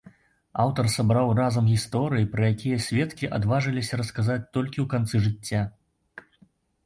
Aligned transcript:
Аўтар 0.61 0.85
сабраў 0.93 1.27
разам 1.39 1.65
гісторыі, 1.73 2.29
пра 2.33 2.43
якія 2.53 2.77
сведкі 2.85 3.29
адважыліся 3.39 4.01
расказаць 4.01 4.41
толькі 4.57 4.77
ў 4.85 4.87
канцы 4.95 5.15
жыцця. 5.27 5.61